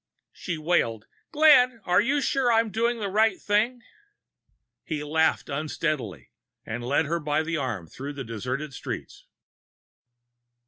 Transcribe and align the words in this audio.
She 0.33 0.57
wailed: 0.57 1.05
"Glenn, 1.31 1.79
are 1.85 2.01
you 2.01 2.21
sure 2.21 2.51
I'm 2.51 2.71
doing 2.71 2.99
the 2.99 3.07
right 3.07 3.39
thing?" 3.39 3.83
He 4.83 5.03
laughed 5.03 5.47
unsteadily 5.47 6.31
and 6.65 6.83
led 6.83 7.05
her 7.05 7.19
by 7.19 7.43
the 7.43 7.57
arm 7.57 7.85
through 7.85 8.13
the 8.13 8.23
deserted 8.23 8.73
streets. 8.73 9.27